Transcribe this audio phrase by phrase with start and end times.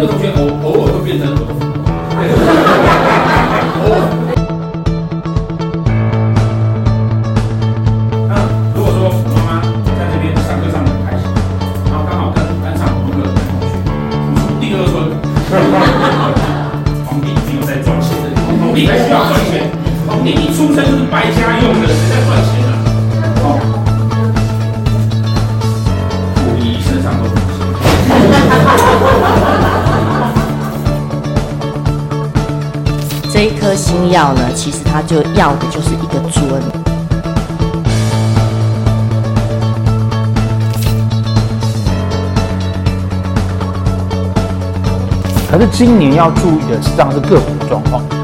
[0.00, 1.40] 的同学偶偶尔会变成儿子。
[8.28, 8.32] 那
[8.74, 9.62] 如果说妈妈
[9.96, 11.24] 在这边上课上得很开心，
[11.90, 15.08] 然后刚好跟班上某个同学，我们第二春，
[17.06, 19.70] 皇帝已经有在赚钱的，皇帝还需要赚钱，
[20.06, 21.55] 皇帝一出生就是白家
[33.46, 36.60] 一颗星耀呢，其实它就要的就是一个尊。
[45.48, 48.15] 可是今年要注意的实际上是个股状况。